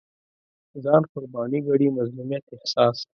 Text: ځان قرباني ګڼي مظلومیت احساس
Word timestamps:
ځان 0.83 1.03
قرباني 1.11 1.59
ګڼي 1.67 1.87
مظلومیت 1.97 2.43
احساس 2.55 2.97